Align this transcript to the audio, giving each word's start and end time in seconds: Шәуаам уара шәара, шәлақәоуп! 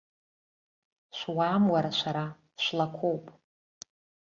Шәуаам 1.17 1.63
уара 1.73 1.91
шәара, 1.97 2.25
шәлақәоуп! 2.63 3.25